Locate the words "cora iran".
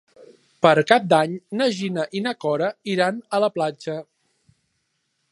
2.45-3.19